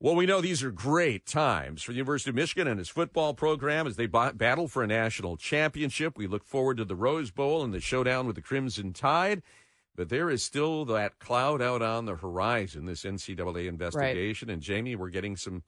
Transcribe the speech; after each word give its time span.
Well, 0.00 0.14
we 0.14 0.26
know 0.26 0.40
these 0.40 0.62
are 0.62 0.70
great 0.70 1.26
times 1.26 1.82
for 1.82 1.90
the 1.90 1.96
University 1.98 2.30
of 2.30 2.36
Michigan 2.36 2.68
and 2.68 2.78
its 2.78 2.88
football 2.88 3.34
program 3.34 3.84
as 3.84 3.96
they 3.96 4.06
b- 4.06 4.30
battle 4.32 4.68
for 4.68 4.84
a 4.84 4.86
national 4.86 5.36
championship. 5.36 6.16
We 6.16 6.28
look 6.28 6.44
forward 6.44 6.76
to 6.76 6.84
the 6.84 6.94
Rose 6.94 7.32
Bowl 7.32 7.64
and 7.64 7.74
the 7.74 7.80
showdown 7.80 8.28
with 8.28 8.36
the 8.36 8.42
Crimson 8.42 8.92
Tide. 8.92 9.42
But 9.96 10.08
there 10.08 10.30
is 10.30 10.44
still 10.44 10.84
that 10.84 11.18
cloud 11.18 11.60
out 11.60 11.82
on 11.82 12.06
the 12.06 12.14
horizon, 12.14 12.86
this 12.86 13.02
NCAA 13.02 13.66
investigation. 13.66 14.46
Right. 14.46 14.52
And 14.54 14.62
Jamie, 14.62 14.94
we're 14.94 15.10
getting 15.10 15.36
some 15.36 15.64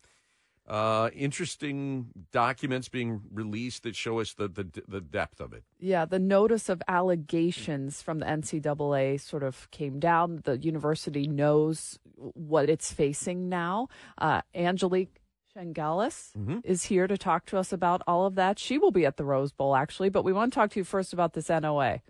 uh, 0.70 1.10
interesting 1.14 2.06
documents 2.30 2.88
being 2.88 3.22
released 3.32 3.82
that 3.82 3.96
show 3.96 4.20
us 4.20 4.34
the, 4.34 4.46
the 4.46 4.82
the 4.86 5.00
depth 5.00 5.40
of 5.40 5.52
it. 5.52 5.64
Yeah, 5.80 6.04
the 6.04 6.20
notice 6.20 6.68
of 6.68 6.80
allegations 6.86 8.00
from 8.00 8.20
the 8.20 8.26
NCAA 8.26 9.20
sort 9.20 9.42
of 9.42 9.68
came 9.72 9.98
down. 9.98 10.42
The 10.44 10.58
university 10.58 11.26
knows 11.26 11.98
what 12.14 12.70
it's 12.70 12.92
facing 12.92 13.48
now. 13.48 13.88
Uh, 14.16 14.42
Angelique 14.54 15.20
Chengelis 15.56 16.30
mm-hmm. 16.38 16.58
is 16.62 16.84
here 16.84 17.08
to 17.08 17.18
talk 17.18 17.46
to 17.46 17.58
us 17.58 17.72
about 17.72 18.00
all 18.06 18.24
of 18.24 18.36
that. 18.36 18.60
She 18.60 18.78
will 18.78 18.92
be 18.92 19.04
at 19.04 19.16
the 19.16 19.24
Rose 19.24 19.50
Bowl, 19.50 19.74
actually, 19.74 20.08
but 20.08 20.22
we 20.22 20.32
want 20.32 20.52
to 20.52 20.54
talk 20.54 20.70
to 20.70 20.78
you 20.78 20.84
first 20.84 21.12
about 21.12 21.32
this 21.32 21.48
NOA. 21.48 22.00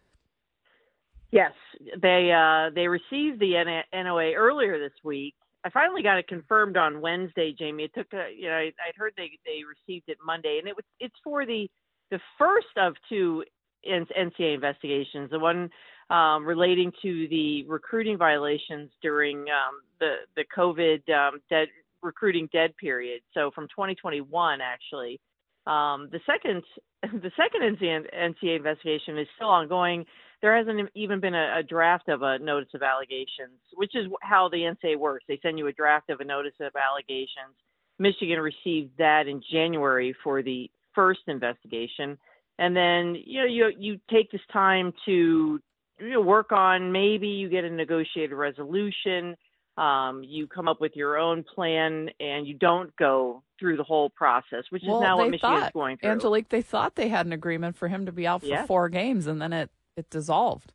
Yes, 1.32 1.52
they 1.96 2.30
uh, 2.30 2.74
they 2.74 2.88
received 2.88 3.40
the 3.40 3.82
NOA 3.94 4.32
earlier 4.36 4.78
this 4.78 4.92
week. 5.02 5.34
I 5.64 5.70
finally 5.70 6.02
got 6.02 6.18
it 6.18 6.26
confirmed 6.26 6.76
on 6.76 7.00
Wednesday, 7.00 7.54
Jamie. 7.56 7.84
It 7.84 7.92
took 7.94 8.12
a, 8.12 8.28
you 8.34 8.48
know, 8.48 8.56
I, 8.56 8.72
I'd 8.86 8.96
heard 8.96 9.12
they 9.16 9.30
they 9.44 9.60
received 9.64 10.08
it 10.08 10.18
Monday, 10.24 10.58
and 10.58 10.68
it 10.68 10.74
was 10.74 10.84
it's 11.00 11.14
for 11.22 11.44
the 11.44 11.68
the 12.10 12.20
first 12.38 12.66
of 12.76 12.94
two 13.08 13.44
NCA 13.86 14.54
investigations, 14.54 15.30
the 15.30 15.38
one 15.38 15.70
um, 16.10 16.44
relating 16.44 16.92
to 17.02 17.28
the 17.28 17.64
recruiting 17.64 18.18
violations 18.18 18.90
during 19.02 19.40
um, 19.40 19.82
the 20.00 20.16
the 20.36 20.44
COVID 20.56 21.08
um, 21.10 21.40
dead 21.50 21.68
recruiting 22.02 22.48
dead 22.52 22.76
period. 22.76 23.20
So 23.34 23.50
from 23.54 23.68
2021, 23.68 24.60
actually. 24.60 25.20
Um, 25.66 26.08
the 26.10 26.20
second 26.26 26.62
the 27.02 27.30
second 27.36 27.78
NCAA 27.78 28.56
investigation 28.56 29.18
is 29.18 29.26
still 29.36 29.48
ongoing 29.48 30.04
there 30.42 30.56
hasn't 30.56 30.90
even 30.94 31.20
been 31.20 31.34
a, 31.34 31.58
a, 31.58 31.62
draft 31.62 32.08
of 32.08 32.22
a 32.22 32.38
notice 32.38 32.70
of 32.74 32.82
allegations, 32.82 33.60
which 33.74 33.94
is 33.94 34.06
how 34.22 34.48
the 34.48 34.56
NSA 34.56 34.96
works. 34.96 35.24
They 35.28 35.38
send 35.42 35.58
you 35.58 35.66
a 35.66 35.72
draft 35.72 36.10
of 36.10 36.20
a 36.20 36.24
notice 36.24 36.54
of 36.60 36.72
allegations. 36.76 37.56
Michigan 37.98 38.40
received 38.40 38.92
that 38.98 39.26
in 39.26 39.42
January 39.52 40.14
for 40.24 40.42
the 40.42 40.70
first 40.94 41.20
investigation, 41.26 42.16
and 42.58 42.74
then 42.74 43.16
you 43.24 43.40
know 43.40 43.46
you 43.46 43.70
you 43.78 44.00
take 44.10 44.30
this 44.32 44.40
time 44.52 44.92
to 45.04 45.60
you 46.00 46.10
know, 46.10 46.20
work 46.22 46.52
on 46.52 46.92
maybe 46.92 47.28
you 47.28 47.48
get 47.50 47.64
a 47.64 47.70
negotiated 47.70 48.32
resolution. 48.32 49.36
Um, 49.76 50.22
you 50.24 50.46
come 50.46 50.68
up 50.68 50.80
with 50.80 50.96
your 50.96 51.16
own 51.16 51.44
plan, 51.54 52.10
and 52.18 52.46
you 52.46 52.54
don't 52.54 52.94
go 52.96 53.42
through 53.58 53.76
the 53.76 53.84
whole 53.84 54.10
process, 54.10 54.64
which 54.70 54.82
well, 54.86 54.98
is 54.98 55.02
now 55.02 55.18
what 55.18 55.30
Michigan 55.30 55.58
thought, 55.58 55.66
is 55.66 55.72
going 55.72 55.96
through. 55.98 56.10
Angelique, 56.10 56.48
they 56.48 56.62
thought 56.62 56.96
they 56.96 57.08
had 57.08 57.26
an 57.26 57.32
agreement 57.32 57.76
for 57.76 57.88
him 57.88 58.06
to 58.06 58.12
be 58.12 58.26
out 58.26 58.40
for 58.40 58.46
yes. 58.46 58.66
four 58.66 58.88
games, 58.88 59.26
and 59.26 59.40
then 59.40 59.52
it 59.52 59.70
it 60.00 60.10
dissolved. 60.10 60.72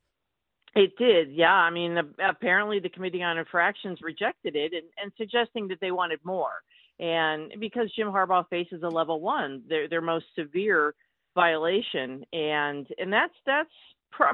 It 0.75 0.91
did, 0.97 1.31
yeah. 1.31 1.53
I 1.53 1.69
mean, 1.69 1.97
apparently 2.19 2.79
the 2.79 2.89
Committee 2.89 3.23
on 3.23 3.37
Infractions 3.37 3.99
rejected 4.01 4.55
it 4.55 4.73
and, 4.73 4.83
and 5.01 5.11
suggesting 5.17 5.69
that 5.69 5.79
they 5.79 5.91
wanted 5.91 6.19
more. 6.23 6.51
And 6.99 7.53
because 7.59 7.91
Jim 7.95 8.07
Harbaugh 8.07 8.47
faces 8.49 8.83
a 8.83 8.89
level 8.89 9.19
one, 9.21 9.63
their 9.67 9.87
their 9.89 10.01
most 10.01 10.25
severe 10.37 10.93
violation, 11.33 12.25
and 12.31 12.87
and 12.97 13.11
that's 13.11 13.33
that's 13.45 13.69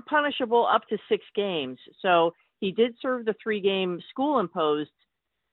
punishable 0.08 0.67
up 0.67 0.88
to 0.89 0.98
six 1.09 1.23
games. 1.36 1.80
So 2.02 2.33
he 2.59 2.72
did 2.72 2.95
serve 3.02 3.26
the 3.26 3.36
three 3.42 3.61
game 3.61 4.00
school 4.09 4.39
imposed 4.39 4.92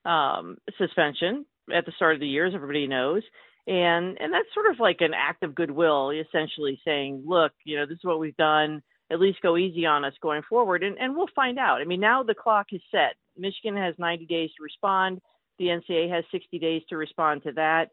um, 0.04 0.58
suspension 0.76 1.46
at 1.74 1.86
the 1.86 1.92
start 1.96 2.14
of 2.14 2.20
the 2.20 2.26
year, 2.28 2.46
as 2.46 2.54
everybody 2.54 2.86
knows. 2.86 3.22
And 3.66 4.18
and 4.20 4.32
that's 4.32 4.52
sort 4.54 4.70
of 4.70 4.80
like 4.80 5.00
an 5.00 5.12
act 5.14 5.42
of 5.42 5.54
goodwill, 5.54 6.10
essentially 6.10 6.80
saying, 6.84 7.24
look, 7.26 7.52
you 7.64 7.76
know, 7.76 7.86
this 7.86 7.96
is 7.96 8.04
what 8.04 8.20
we've 8.20 8.36
done 8.36 8.82
at 9.10 9.20
least 9.20 9.40
go 9.42 9.56
easy 9.56 9.86
on 9.86 10.04
us 10.04 10.14
going 10.20 10.42
forward. 10.48 10.82
And, 10.82 10.98
and 10.98 11.16
we'll 11.16 11.28
find 11.34 11.58
out. 11.58 11.80
I 11.80 11.84
mean, 11.84 12.00
now 12.00 12.22
the 12.22 12.34
clock 12.34 12.68
is 12.72 12.80
set. 12.90 13.14
Michigan 13.36 13.76
has 13.76 13.94
90 13.98 14.26
days 14.26 14.50
to 14.56 14.62
respond. 14.62 15.20
The 15.58 15.66
NCAA 15.66 16.10
has 16.10 16.24
60 16.30 16.58
days 16.58 16.82
to 16.88 16.96
respond 16.96 17.42
to 17.44 17.52
that. 17.52 17.90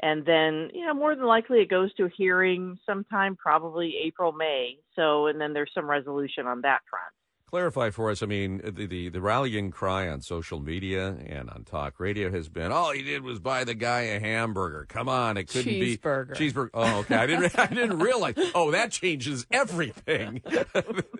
And 0.00 0.24
then, 0.24 0.70
you 0.72 0.86
know, 0.86 0.94
more 0.94 1.16
than 1.16 1.24
likely 1.24 1.58
it 1.58 1.70
goes 1.70 1.92
to 1.94 2.04
a 2.04 2.10
hearing 2.16 2.78
sometime, 2.86 3.34
probably 3.34 3.96
April, 4.04 4.32
May. 4.32 4.78
So, 4.94 5.26
and 5.26 5.40
then 5.40 5.52
there's 5.52 5.72
some 5.74 5.90
resolution 5.90 6.46
on 6.46 6.60
that 6.60 6.80
front 6.88 7.12
clarify 7.48 7.90
for 7.90 8.10
us. 8.10 8.22
I 8.22 8.26
mean, 8.26 8.60
the, 8.62 8.86
the, 8.86 9.08
the 9.08 9.20
rallying 9.20 9.70
cry 9.70 10.08
on 10.08 10.20
social 10.20 10.60
media 10.60 11.16
and 11.26 11.48
on 11.50 11.64
talk 11.64 11.98
radio 11.98 12.30
has 12.30 12.48
been, 12.48 12.70
all 12.72 12.92
he 12.92 13.02
did 13.02 13.22
was 13.22 13.38
buy 13.40 13.64
the 13.64 13.74
guy 13.74 14.02
a 14.02 14.20
hamburger. 14.20 14.86
Come 14.88 15.08
on, 15.08 15.36
it 15.36 15.48
couldn't 15.48 15.72
cheeseburger. 15.72 16.38
be 16.38 16.50
cheeseburger. 16.50 16.70
Cheeseburger. 16.70 16.70
Oh, 16.74 16.98
okay. 17.00 17.16
I 17.16 17.26
didn't 17.26 17.58
I 17.58 17.66
didn't 17.66 17.98
realize. 17.98 18.34
Oh, 18.54 18.70
that 18.70 18.92
changes 18.92 19.46
everything. 19.50 20.42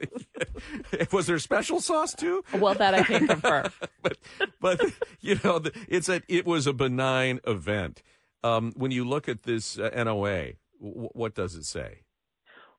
was 1.13 1.27
there 1.27 1.39
special 1.39 1.81
sauce 1.81 2.15
too? 2.15 2.45
Well, 2.55 2.75
that 2.75 2.95
I 2.95 3.03
can 3.03 3.27
confirm. 3.27 3.71
but 4.03 4.19
but 4.61 4.81
you 5.21 5.39
know, 5.43 5.63
it's 5.89 6.09
a 6.09 6.23
it 6.29 6.47
was 6.47 6.67
a 6.67 6.73
benign 6.73 7.41
event. 7.47 8.03
Um, 8.45 8.73
when 8.77 8.91
you 8.93 9.05
look 9.05 9.29
at 9.29 9.43
this 9.43 9.79
uh, 9.79 9.91
NOA, 9.97 10.53
w- 10.81 11.09
what 11.13 11.35
does 11.35 11.57
it 11.57 11.65
say? 11.65 12.03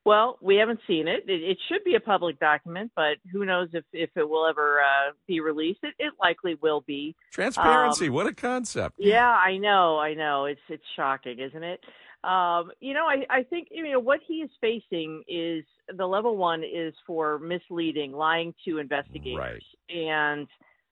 Well, 0.05 0.37
we 0.41 0.55
haven't 0.55 0.79
seen 0.87 1.07
it. 1.07 1.25
it. 1.27 1.41
It, 1.43 1.57
should 1.67 1.83
be 1.83 1.95
a 1.95 1.99
public 1.99 2.39
document, 2.39 2.91
but 2.95 3.17
who 3.31 3.45
knows 3.45 3.69
if, 3.73 3.83
if 3.91 4.09
it 4.15 4.27
will 4.27 4.47
ever 4.47 4.79
uh, 4.79 5.11
be 5.27 5.39
released? 5.41 5.79
It, 5.83 5.93
it 5.99 6.13
likely 6.19 6.55
will 6.55 6.81
be. 6.81 7.15
Transparency, 7.31 8.07
um, 8.07 8.13
what 8.13 8.25
a 8.25 8.33
concept! 8.33 8.95
Yeah, 8.97 9.29
I 9.29 9.57
know, 9.57 9.99
I 9.99 10.13
know. 10.13 10.45
It's 10.45 10.61
it's 10.69 10.83
shocking, 10.95 11.39
isn't 11.39 11.63
it? 11.63 11.81
Um, 12.23 12.71
you 12.79 12.93
know, 12.93 13.05
I, 13.05 13.25
I 13.29 13.43
think 13.43 13.69
you 13.71 13.91
know 13.91 13.99
what 13.99 14.19
he 14.25 14.35
is 14.35 14.49
facing 14.59 15.23
is 15.27 15.63
the 15.95 16.05
level 16.05 16.37
one 16.37 16.63
is 16.63 16.93
for 17.05 17.39
misleading, 17.39 18.13
lying 18.13 18.53
to 18.65 18.77
investigators, 18.77 19.37
right. 19.37 19.95
and 19.95 20.47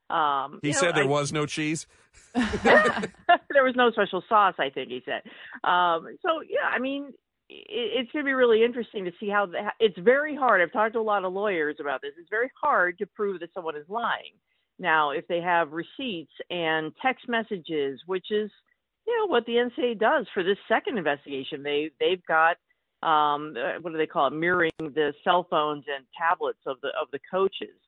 um, 0.10 0.60
he 0.62 0.74
said 0.74 0.90
know, 0.90 0.92
there 0.94 1.04
I, 1.04 1.08
was 1.08 1.34
no 1.34 1.46
cheese. 1.46 1.88
there 2.34 3.64
was 3.64 3.76
no 3.76 3.92
special 3.92 4.24
sauce. 4.30 4.56
I 4.58 4.70
think 4.70 4.90
he 4.90 5.02
said. 5.06 5.22
Um, 5.70 6.18
so 6.22 6.42
yeah, 6.48 6.68
I 6.74 6.80
mean, 6.80 7.14
it's 7.50 8.12
going 8.12 8.26
to 8.26 8.28
be 8.28 8.34
really 8.34 8.64
interesting 8.64 9.06
to 9.06 9.12
see 9.20 9.30
how 9.30 9.46
the, 9.46 9.60
it's 9.80 9.98
very 10.00 10.36
hard. 10.36 10.62
I've 10.62 10.72
talked 10.72 10.94
to 10.94 11.00
a 11.00 11.02
lot 11.02 11.24
of 11.24 11.34
lawyers 11.34 11.78
about 11.80 12.02
this. 12.02 12.12
It's 12.20 12.30
very 12.30 12.52
hard 12.62 12.98
to 13.00 13.06
prove 13.06 13.40
that 13.40 13.54
someone 13.54 13.78
is 13.78 13.86
lying. 13.88 14.34
Now, 14.80 15.12
if 15.12 15.28
they 15.28 15.42
have 15.42 15.72
receipts 15.72 16.34
and 16.50 16.92
text 17.02 17.28
messages, 17.28 18.00
which 18.06 18.28
is 18.32 18.52
you 19.08 19.18
know 19.18 19.28
what 19.28 19.46
the 19.46 19.54
NCAA 19.54 20.00
does 20.00 20.28
for 20.34 20.44
this 20.44 20.58
second 20.68 20.98
investigation, 20.98 21.64
they 21.64 21.92
they've 22.00 22.24
got 22.28 22.58
um, 23.02 23.56
uh, 23.58 23.80
what 23.82 23.92
do 23.92 23.98
they 23.98 24.08
call 24.08 24.28
it, 24.28 24.34
mirroring 24.34 24.72
the 24.80 25.14
cell 25.24 25.48
phones 25.50 25.86
and 25.96 26.06
tablets 26.18 26.60
of 26.66 26.78
the 26.82 26.90
of 27.02 27.08
the 27.12 27.20
coaches. 27.32 27.80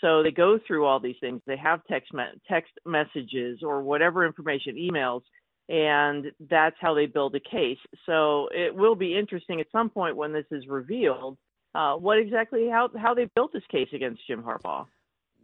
So 0.00 0.22
they 0.22 0.30
go 0.30 0.60
through 0.64 0.84
all 0.84 1.00
these 1.00 1.16
things. 1.20 1.40
They 1.46 1.56
have 1.56 1.80
text 1.86 2.12
me- 2.14 2.22
text 2.48 2.72
messages 2.86 3.60
or 3.62 3.82
whatever 3.82 4.24
information, 4.24 4.76
emails 4.76 5.22
and 5.68 6.32
that's 6.48 6.76
how 6.80 6.94
they 6.94 7.06
build 7.06 7.34
a 7.34 7.40
case. 7.40 7.78
So 8.06 8.48
it 8.52 8.74
will 8.74 8.94
be 8.94 9.16
interesting 9.18 9.60
at 9.60 9.66
some 9.70 9.90
point 9.90 10.16
when 10.16 10.32
this 10.32 10.46
is 10.50 10.66
revealed 10.66 11.36
uh, 11.74 11.94
what 11.94 12.18
exactly 12.18 12.68
how 12.68 12.88
how 12.96 13.14
they 13.14 13.26
built 13.34 13.52
this 13.52 13.62
case 13.70 13.88
against 13.92 14.26
Jim 14.26 14.42
Harbaugh. 14.42 14.86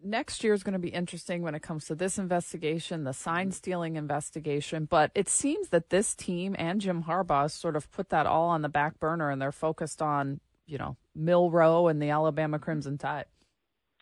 Next 0.02 0.44
year 0.44 0.52
is 0.52 0.62
going 0.62 0.74
to 0.74 0.78
be 0.78 0.88
interesting 0.88 1.42
when 1.42 1.54
it 1.54 1.62
comes 1.62 1.86
to 1.86 1.94
this 1.94 2.18
investigation, 2.18 3.04
the 3.04 3.14
sign 3.14 3.52
stealing 3.52 3.96
investigation. 3.96 4.84
But 4.84 5.10
it 5.14 5.30
seems 5.30 5.70
that 5.70 5.88
this 5.88 6.14
team 6.14 6.54
and 6.58 6.80
Jim 6.80 7.04
Harbaugh 7.04 7.50
sort 7.50 7.74
of 7.74 7.91
put 7.91 8.10
that 8.10 8.26
all 8.26 8.48
on 8.50 8.60
the 8.62 8.68
back 8.68 8.98
burner, 8.98 9.30
and 9.30 9.41
they're 9.41 9.52
focused 9.52 10.02
on 10.02 10.41
you 10.66 10.78
know 10.78 10.96
Milroe 11.14 11.88
and 11.88 12.00
the 12.00 12.10
Alabama 12.10 12.58
Crimson 12.58 12.98
Tide. 12.98 13.26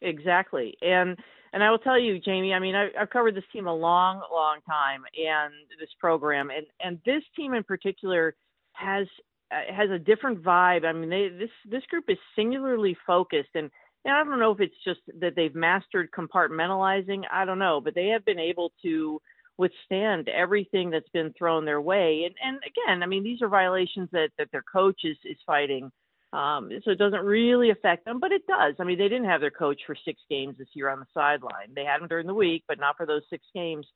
Exactly, 0.01 0.75
and 0.81 1.19
and 1.53 1.63
I 1.63 1.71
will 1.71 1.79
tell 1.79 1.99
you, 1.99 2.19
Jamie, 2.19 2.55
I 2.55 2.59
mean, 2.59 2.75
I, 2.75 2.89
I've 2.99 3.11
covered 3.11 3.35
this 3.35 3.45
team 3.53 3.67
a 3.67 3.75
long, 3.75 4.23
long 4.33 4.59
time 4.67 5.03
and 5.19 5.53
this 5.79 5.91
program, 6.01 6.51
and 6.51 6.67
and 6.81 6.99
this 7.05 7.23
team 7.37 7.55
in 7.55 7.63
particular 7.63 8.35
has 8.73 9.07
uh, 9.51 9.73
has 9.73 9.91
a 9.91 9.99
different 9.99 10.43
vibe. 10.43 10.85
I 10.85 10.93
mean, 10.93 11.11
they, 11.11 11.29
this 11.29 11.51
this 11.71 11.85
group 11.87 12.05
is 12.09 12.19
singularly 12.35 12.97
focused, 13.07 13.51
and, 13.55 13.71
and 14.05 14.15
I 14.15 14.25
don't 14.25 14.39
know 14.39 14.53
if 14.53 14.61
it's 14.61 14.75
just 14.85 15.01
that 15.21 15.37
they've 15.37 15.55
mastered 15.55 16.11
compartmentalizing. 16.11 17.23
I 17.31 17.45
don't 17.45 17.59
know, 17.59 17.81
but 17.81 17.95
they 17.95 18.09
have 18.09 18.25
been 18.25 18.39
able 18.39 18.73
to 18.83 19.21
withstand 19.59 20.29
everything 20.31 20.89
that's 20.91 21.09
been 21.11 21.35
thrown 21.37 21.67
their 21.67 21.83
way. 21.83 22.25
And 22.25 22.35
and 22.43 22.59
again, 22.67 23.03
I 23.03 23.07
mean, 23.07 23.23
these 23.23 23.43
are 23.43 23.49
violations 23.49 24.09
that 24.13 24.31
that 24.39 24.49
their 24.53 24.65
coach 24.73 25.01
is 25.05 25.19
is 25.25 25.37
fighting 25.47 25.91
um, 26.33 26.71
so 26.85 26.91
it 26.91 26.99
doesn't 26.99 27.25
really 27.25 27.71
affect 27.71 28.05
them, 28.05 28.21
but 28.21 28.33
it 28.33 28.47
does. 28.47 28.75
I 28.79 28.85
mean, 28.85 28.99
they 28.99 29.09
didn't 29.09 29.27
have 29.27 29.41
their 29.41 29.51
coach 29.51 29.81
for 29.87 29.97
six 30.05 30.21
games 30.31 30.57
this 30.59 30.69
year 30.75 30.89
on 30.89 31.01
the 31.01 31.07
sideline. 31.13 31.75
They 31.75 31.85
had 31.85 32.01
him 32.01 32.09
during 32.09 32.27
the 32.27 32.35
week, 32.35 32.65
but 32.69 32.81
not 32.81 32.97
for 32.97 33.07
those 33.07 33.23
six 33.31 33.45
games. 33.55 33.87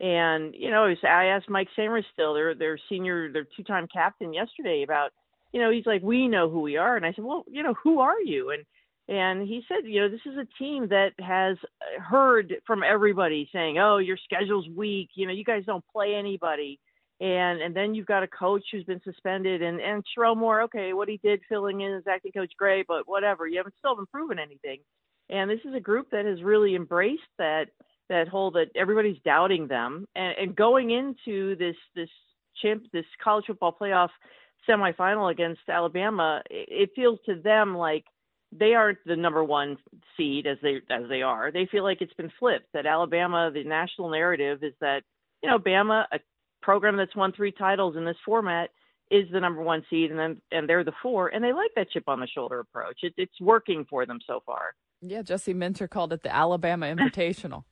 And 0.00 0.54
you 0.54 0.70
know, 0.70 0.94
I 1.04 1.24
asked 1.26 1.48
Mike 1.48 1.68
Sainristil, 1.78 2.34
their 2.34 2.54
their 2.54 2.78
senior, 2.88 3.32
their 3.32 3.46
two-time 3.56 3.88
captain, 3.92 4.34
yesterday 4.34 4.82
about, 4.82 5.10
you 5.52 5.60
know, 5.60 5.70
he's 5.70 5.86
like, 5.86 6.02
we 6.02 6.28
know 6.28 6.50
who 6.50 6.60
we 6.60 6.76
are, 6.76 6.96
and 6.96 7.06
I 7.06 7.12
said, 7.12 7.24
well, 7.24 7.44
you 7.48 7.62
know, 7.62 7.74
who 7.82 8.00
are 8.00 8.20
you? 8.20 8.50
And 8.50 8.64
And 9.08 9.46
he 9.46 9.62
said, 9.68 9.84
you 9.88 10.00
know, 10.00 10.08
this 10.08 10.20
is 10.26 10.36
a 10.36 10.48
team 10.62 10.88
that 10.88 11.12
has 11.20 11.56
heard 12.00 12.54
from 12.66 12.82
everybody 12.82 13.48
saying, 13.52 13.78
"Oh, 13.78 13.98
your 13.98 14.18
schedule's 14.24 14.68
weak. 14.76 15.10
You 15.14 15.26
know, 15.26 15.32
you 15.32 15.44
guys 15.44 15.64
don't 15.64 15.84
play 15.92 16.14
anybody." 16.14 16.80
And 17.20 17.62
and 17.62 17.74
then 17.74 17.94
you've 17.94 18.06
got 18.06 18.22
a 18.22 18.28
coach 18.28 18.64
who's 18.70 18.84
been 18.84 19.00
suspended, 19.02 19.62
and 19.62 19.80
and 19.80 20.04
Sherrone 20.04 20.36
Moore, 20.36 20.62
okay, 20.62 20.92
what 20.92 21.08
he 21.08 21.18
did 21.22 21.40
filling 21.48 21.80
in 21.80 21.94
as 21.94 22.02
acting 22.06 22.32
coach, 22.32 22.52
great, 22.58 22.86
but 22.86 23.08
whatever. 23.08 23.46
You 23.46 23.56
haven't 23.56 23.74
still 23.78 23.92
haven't 23.92 24.10
proven 24.10 24.38
anything. 24.38 24.80
And 25.30 25.50
this 25.50 25.60
is 25.64 25.74
a 25.74 25.80
group 25.80 26.10
that 26.10 26.26
has 26.26 26.42
really 26.42 26.74
embraced 26.74 27.22
that 27.38 27.66
that 28.08 28.28
whole 28.28 28.50
that 28.52 28.68
everybody's 28.76 29.20
doubting 29.24 29.66
them, 29.66 30.06
and, 30.14 30.34
and 30.38 30.56
going 30.56 30.90
into 30.90 31.56
this 31.56 31.76
this 31.94 32.10
champ 32.60 32.84
this 32.92 33.06
college 33.22 33.46
football 33.46 33.74
playoff 33.80 34.10
semifinal 34.68 35.30
against 35.30 35.60
Alabama, 35.68 36.42
it 36.50 36.90
feels 36.94 37.18
to 37.26 37.40
them 37.40 37.76
like 37.76 38.04
they 38.52 38.74
aren't 38.74 38.98
the 39.06 39.16
number 39.16 39.42
one 39.42 39.76
seed 40.16 40.46
as 40.46 40.58
they 40.62 40.76
as 40.90 41.08
they 41.08 41.22
are. 41.22 41.50
They 41.50 41.66
feel 41.66 41.82
like 41.82 42.00
it's 42.00 42.14
been 42.14 42.32
flipped. 42.38 42.72
That 42.72 42.86
Alabama, 42.86 43.50
the 43.52 43.64
national 43.64 44.10
narrative 44.10 44.62
is 44.62 44.74
that 44.80 45.02
you 45.42 45.50
know 45.50 45.58
Bama, 45.58 46.04
a 46.12 46.18
program 46.66 46.96
that's 46.96 47.14
won 47.14 47.32
three 47.32 47.52
titles 47.52 47.96
in 47.96 48.04
this 48.04 48.16
format, 48.24 48.70
is 49.12 49.24
the 49.32 49.38
number 49.38 49.62
one 49.62 49.84
seed, 49.88 50.10
and 50.10 50.18
then 50.18 50.42
and 50.50 50.68
they're 50.68 50.82
the 50.82 50.92
four, 51.00 51.28
and 51.28 51.42
they 51.42 51.52
like 51.52 51.70
that 51.76 51.88
chip 51.92 52.02
on 52.08 52.18
the 52.18 52.26
shoulder 52.26 52.58
approach. 52.58 52.98
It, 53.02 53.14
it's 53.16 53.40
working 53.40 53.86
for 53.88 54.04
them 54.04 54.18
so 54.26 54.40
far. 54.44 54.74
Yeah, 55.00 55.22
Jesse 55.22 55.54
Minter 55.54 55.86
called 55.86 56.12
it 56.12 56.24
the 56.24 56.34
Alabama 56.34 56.86
Invitational. 56.94 57.62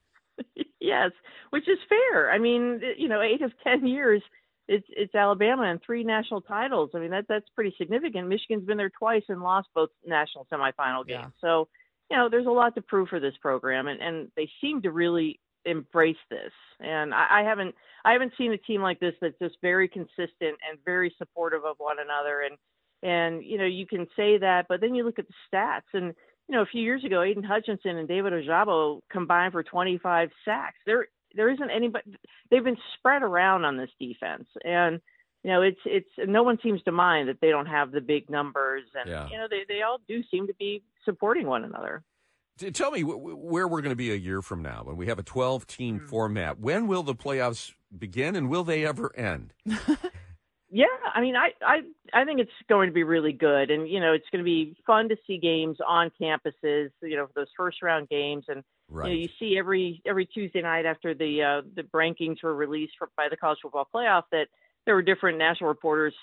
yes, 0.81 1.11
which 1.51 1.69
is 1.69 1.79
fair. 1.89 2.31
I 2.31 2.39
mean, 2.39 2.81
you 2.97 3.09
know, 3.09 3.21
eight 3.21 3.43
of 3.43 3.53
ten 3.65 3.85
years 3.85 4.23
it's 4.69 4.87
it's 4.91 5.15
Alabama 5.15 5.65
and 5.65 5.81
three 5.85 6.05
national 6.05 6.41
titles. 6.41 6.91
I 6.95 6.99
mean 6.99 7.11
that 7.11 7.27
that's 7.29 7.49
pretty 7.55 7.75
significant. 7.77 8.29
Michigan's 8.29 8.65
been 8.65 8.79
there 8.79 8.91
twice 8.91 9.25
and 9.29 9.43
lost 9.43 9.69
both 9.75 9.91
national 10.07 10.47
semifinal 10.51 11.07
games. 11.07 11.33
Yeah. 11.35 11.41
So, 11.41 11.69
you 12.11 12.17
know, 12.17 12.29
there's 12.31 12.47
a 12.47 12.51
lot 12.51 12.75
to 12.77 12.83
prove 12.83 13.09
for 13.09 13.21
this 13.21 13.35
program 13.43 13.89
and, 13.89 14.01
and 14.01 14.31
they 14.37 14.49
seem 14.61 14.81
to 14.83 14.91
really 14.91 15.39
embrace 15.65 16.17
this. 16.31 16.53
And 16.81 17.15
I, 17.15 17.41
I 17.41 17.43
haven't 17.43 17.75
I 18.05 18.13
haven't 18.13 18.33
seen 18.37 18.53
a 18.53 18.59
team 18.59 18.83
like 18.83 19.01
this 19.01 19.15
that's 19.21 19.39
just 19.41 19.57
very 19.63 19.89
consistent 19.89 20.59
and 20.69 20.79
very 20.85 21.15
supportive 21.19 21.65
of 21.65 21.77
one 21.79 21.97
another 21.99 22.43
and 22.43 22.57
and 23.03 23.45
you 23.45 23.59
know, 23.59 23.67
you 23.67 23.87
can 23.87 24.07
say 24.17 24.39
that, 24.39 24.67
but 24.69 24.81
then 24.81 24.95
you 24.95 25.05
look 25.05 25.19
at 25.19 25.27
the 25.29 25.35
stats 25.53 25.93
and 25.93 26.15
you 26.49 26.55
know, 26.55 26.63
a 26.63 26.67
few 26.67 26.83
years 26.83 27.05
ago, 27.05 27.23
Aidan 27.23 27.43
Hutchinson 27.43 27.97
and 27.97 28.09
David 28.09 28.33
Ojabo 28.33 29.01
combined 29.11 29.53
for 29.53 29.63
25 29.63 30.31
sacks. 30.45 30.77
They're 30.85 31.07
there 31.35 31.51
isn't 31.51 31.71
anybody. 31.71 32.17
They've 32.51 32.65
been 32.65 32.77
spread 32.97 33.23
around 33.23 33.65
on 33.65 33.77
this 33.77 33.91
defense, 33.99 34.47
and 34.65 35.01
you 35.43 35.51
know 35.51 35.63
it's 35.63 35.81
it's 35.85 36.09
no 36.19 36.43
one 36.43 36.59
seems 36.63 36.83
to 36.83 36.93
mind 36.93 37.29
that 37.29 37.41
they 37.41 37.51
don't 37.51 37.67
have 37.67 37.93
the 37.93 38.01
big 38.01 38.31
numbers, 38.31 38.85
and 38.95 39.11
yeah. 39.11 39.29
you 39.31 39.37
know 39.37 39.47
they 39.49 39.65
they 39.69 39.83
all 39.83 39.99
do 40.07 40.23
seem 40.31 40.47
to 40.47 40.55
be 40.55 40.83
supporting 41.05 41.47
one 41.47 41.65
another. 41.65 42.03
Tell 42.73 42.91
me 42.91 43.03
where 43.03 43.67
we're 43.67 43.81
going 43.81 43.91
to 43.91 43.97
be 43.97 44.13
a 44.13 44.17
year 44.17 44.41
from 44.41 44.63
now 44.63 44.83
when 44.85 44.97
we 44.97 45.07
have 45.07 45.19
a 45.19 45.23
12 45.23 45.67
team 45.67 45.97
mm-hmm. 45.99 46.07
format. 46.07 46.61
When 46.61 46.87
will 46.87 47.03
the 47.03 47.15
playoffs 47.15 47.73
begin 47.97 48.37
and 48.37 48.49
will 48.49 48.65
they 48.65 48.87
ever 48.87 49.15
end? 49.17 49.53
yeah, 50.71 50.87
I 51.13 51.21
mean, 51.21 51.35
I, 51.35 51.51
I, 51.61 51.81
I 52.13 52.25
think 52.25 52.41
it's 52.41 52.51
going 52.69 52.89
to 52.89 52.95
be 52.95 53.03
really 53.03 53.33
good. 53.33 53.71
And, 53.71 53.89
you 53.89 53.99
know, 53.99 54.13
it's 54.13 54.27
going 54.31 54.39
to 54.39 54.45
be 54.45 54.77
fun 54.87 55.09
to 55.09 55.17
see 55.27 55.39
games 55.39 55.79
on 55.87 56.13
campuses, 56.21 56.91
you 57.03 57.17
know, 57.17 57.29
those 57.35 57.49
first 57.57 57.83
round 57.83 58.09
games. 58.09 58.45
And, 58.49 58.63
Right. 58.89 59.11
You, 59.11 59.15
know, 59.15 59.23
you 59.23 59.29
see 59.39 59.59
every 59.59 60.03
every 60.07 60.27
Tuesday 60.27 60.61
night 60.61 60.85
after 60.85 61.15
the 61.15 61.43
uh, 61.43 61.69
the 61.75 61.83
rankings 61.95 62.43
were 62.43 62.55
released 62.55 62.93
for, 62.99 63.09
by 63.17 63.29
the 63.31 63.37
college 63.37 63.59
football 63.63 63.89
playoff 63.93 64.25
that 64.31 64.49
there 64.85 64.95
were 64.95 65.03
different 65.03 65.39
national 65.39 65.69
reporters 65.69 66.15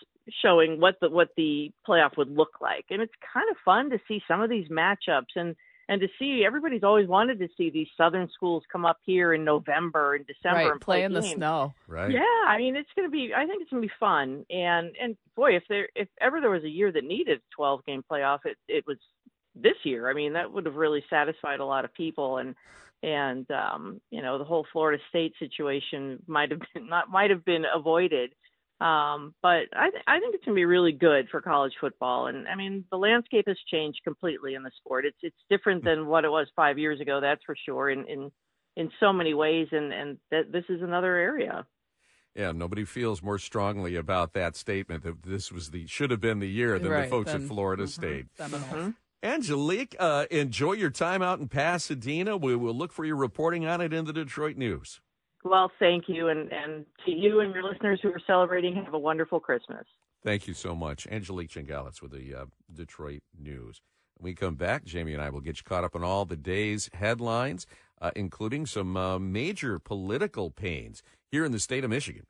showing 0.44 0.80
what 0.80 0.96
the 1.02 1.10
what 1.10 1.30
the 1.36 1.72
playoff 1.88 2.18
would 2.18 2.30
look 2.30 2.62
like, 2.62 2.86
and 2.90 3.02
it's 3.02 3.14
kind 3.34 3.50
of 3.50 3.58
fun 3.66 3.90
to 3.90 3.98
see 4.08 4.22
some 4.28 4.42
of 4.42 4.50
these 4.50 4.68
matchups 4.68 5.36
and 5.36 5.56
and 5.92 6.00
to 6.00 6.08
see 6.18 6.46
everybody's 6.46 6.84
always 6.84 7.06
wanted 7.06 7.38
to 7.40 7.50
see 7.58 7.70
these 7.70 7.90
southern 7.98 8.30
schools 8.34 8.64
come 8.72 8.86
up 8.86 9.00
here 9.04 9.34
in 9.34 9.44
November 9.44 10.16
and 10.16 10.26
December 10.26 10.60
right, 10.60 10.72
and 10.72 10.80
play, 10.80 11.00
play 11.00 11.04
in 11.04 11.12
the 11.12 11.22
snow. 11.22 11.74
Right. 11.86 12.10
Yeah, 12.10 12.22
I 12.48 12.58
mean 12.58 12.78
it's 12.78 12.90
going 12.96 13.06
to 13.06 13.12
be. 13.12 13.34
I 13.36 13.46
think 13.46 13.62
it's 13.62 13.70
going 13.70 13.84
to 13.84 13.88
be 13.88 13.94
fun. 14.00 14.46
And 14.50 14.96
and 15.00 15.18
boy, 15.36 15.58
if 15.58 15.64
there 15.68 15.90
if 15.94 16.08
ever 16.22 16.40
there 16.40 16.50
was 16.50 16.64
a 16.64 16.70
year 16.70 16.94
that 16.94 17.04
needed 17.04 17.40
a 17.40 17.56
12 17.58 17.86
game 17.86 18.06
playoff, 18.10 18.40
it 18.46 18.56
it 18.70 18.86
was 18.88 18.98
this 19.54 19.76
year. 19.84 20.10
I 20.10 20.14
mean, 20.14 20.32
that 20.34 20.54
would 20.54 20.66
have 20.66 20.76
really 20.76 21.04
satisfied 21.10 21.60
a 21.60 21.66
lot 21.66 21.84
of 21.84 21.94
people, 21.94 22.38
and 22.38 22.56
and 23.04 23.46
um, 23.52 24.00
you 24.12 24.22
know 24.22 24.38
the 24.38 24.46
whole 24.46 24.66
Florida 24.72 25.04
State 25.10 25.34
situation 25.40 26.24
might 26.26 26.52
have 26.52 26.62
been 26.74 26.88
not 26.90 27.12
might 27.12 27.32
have 27.32 27.44
been 27.44 27.66
avoided. 27.76 28.32
Um, 28.82 29.36
but 29.44 29.68
I, 29.74 29.92
th- 29.92 30.04
I 30.08 30.20
think 30.20 30.34
it's 30.34 30.44
going 30.44 30.56
to 30.56 30.60
be 30.60 30.66
really 30.66 30.92
good 30.92 31.30
for 31.30 31.40
college 31.40 31.74
football. 31.80 32.26
And 32.26 32.48
I 32.48 32.56
mean, 32.56 32.84
the 32.90 32.98
landscape 32.98 33.46
has 33.48 33.58
changed 33.72 34.00
completely 34.04 34.56
in 34.56 34.64
the 34.64 34.72
sport. 34.78 35.06
It's 35.06 35.18
it's 35.22 35.38
different 35.52 35.84
than 35.84 36.08
what 36.08 36.26
it 36.26 36.30
was 36.30 36.48
five 36.56 36.80
years 36.80 37.00
ago. 37.00 37.22
That's 37.22 37.44
for 37.46 37.56
sure. 37.64 37.92
In 37.92 38.08
in 38.08 38.32
in 38.76 38.90
so 39.00 39.14
many 39.14 39.36
ways, 39.36 39.68
and 39.72 39.94
and 39.94 40.18
th- 40.32 40.48
this 40.52 40.64
is 40.68 40.82
another 40.82 41.16
area. 41.16 41.68
Yeah, 42.36 42.54
nobody 42.54 42.84
feels 42.84 43.22
more 43.22 43.38
strongly 43.38 43.96
about 43.96 44.34
that 44.34 44.56
statement 44.56 45.04
that 45.04 45.22
this 45.24 45.52
was 45.52 45.70
the 45.70 45.86
should 45.86 46.10
have 46.10 46.22
been 46.22 46.40
the 46.40 46.50
year 46.50 46.80
than 46.80 46.92
right, 46.92 47.04
the 47.04 47.10
folks 47.10 47.32
then, 47.32 47.44
at 47.44 47.48
Florida 47.48 47.84
mm-hmm, 47.84 47.90
State. 47.90 48.26
Mm-hmm. 48.40 48.90
Angelique, 49.22 49.96
uh, 50.00 50.26
enjoy 50.32 50.74
your 50.74 50.90
time 50.90 51.22
out 51.22 51.40
in 51.40 51.48
Pasadena. 51.48 52.36
We 52.36 52.56
will 52.56 52.74
look 52.74 52.92
for 52.92 53.06
your 53.06 53.18
reporting 53.18 53.68
on 53.68 53.80
it 53.80 53.94
in 53.94 54.06
the 54.06 54.14
Detroit 54.14 54.58
News. 54.58 55.02
Well, 55.44 55.72
thank 55.80 56.08
you. 56.08 56.30
And, 56.30 56.52
and 56.52 56.86
to 57.06 57.12
you 57.12 57.40
and 57.40 57.54
your 57.54 57.64
listeners 57.64 58.00
who 58.02 58.10
are 58.10 58.22
celebrating, 58.28 58.76
have 58.76 58.94
a 58.94 59.00
wonderful 59.00 59.40
Christmas. 59.40 59.86
Thank 60.24 60.48
you 60.48 60.54
so 60.54 60.76
much. 60.76 61.08
Angelique 61.08 61.50
Chengelis 61.50 62.02
with 62.02 62.12
the 62.12 62.36
uh, 62.36 62.46
Detroit 62.72 63.22
News. 63.38 63.82
When 64.18 64.32
we 64.32 64.36
come 64.36 64.56
back, 64.56 64.86
Jamie 64.86 65.14
and 65.14 65.22
I 65.22 65.30
will 65.30 65.42
get 65.42 65.58
you 65.58 65.64
caught 65.64 65.84
up 65.84 65.96
on 65.96 66.04
all 66.04 66.26
the 66.26 66.36
day's 66.36 66.90
headlines, 66.94 67.66
uh, 68.00 68.12
including 68.16 68.68
some 68.68 68.96
uh, 68.96 69.18
major 69.18 69.80
political 69.80 70.52
pains 70.52 71.02
here 71.32 71.44
in 71.44 71.52
the 71.52 71.60
state 71.60 71.84
of 71.84 71.90
Michigan. 71.90 72.26